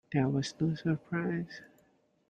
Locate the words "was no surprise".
0.27-1.61